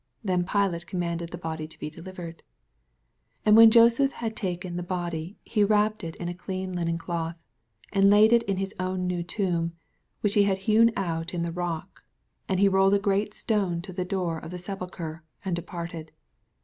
Then 0.23 0.43
Piiate 0.43 0.87
com 0.87 0.99
manded 0.99 1.29
the 1.29 1.37
body 1.37 1.67
to 1.67 1.77
be 1.77 1.91
delivered. 1.91 2.41
69 3.41 3.41
And 3.45 3.55
when 3.55 3.69
Joseph 3.69 4.13
had 4.13 4.35
taken 4.35 4.75
the 4.75 4.81
N>dv, 4.83 5.35
he 5.43 5.63
wrapped 5.63 6.03
it 6.03 6.15
in 6.15 6.27
a 6.27 6.33
dean 6.33 6.73
linen 6.73 6.97
doth, 6.97 7.35
60 7.93 7.99
And 7.99 8.11
Ifud 8.11 8.31
it 8.33 8.41
in 8.49 8.57
his 8.57 8.73
own 8.79 9.05
new 9.05 9.21
tomb, 9.21 9.73
which 10.21 10.33
he 10.33 10.47
bad 10.47 10.57
hewn 10.57 10.91
out 10.97 11.35
in 11.35 11.43
the 11.43 11.51
rock: 11.51 12.03
and 12.49 12.59
he 12.59 12.67
rolled 12.67 12.95
a 12.95 12.97
great 12.97 13.35
stone 13.35 13.79
to 13.83 13.93
the 13.93 14.03
door 14.03 14.39
of 14.39 14.49
the 14.49 14.57
sepulchre, 14.57 15.21
and 15.45 15.55
departed. 15.55 16.11